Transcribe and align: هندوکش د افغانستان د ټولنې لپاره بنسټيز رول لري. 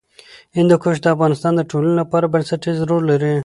هندوکش 0.57 0.97
د 1.01 1.05
افغانستان 1.15 1.53
د 1.55 1.61
ټولنې 1.71 1.95
لپاره 2.01 2.31
بنسټيز 2.33 2.77
رول 2.89 3.03
لري. 3.11 3.33